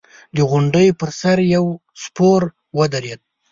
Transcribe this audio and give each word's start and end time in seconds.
د 0.35 0.37
غونډۍ 0.49 0.87
پر 0.99 1.09
سر 1.19 1.37
يو 1.55 1.65
سپور 2.03 2.41
ودرېد. 2.77 3.19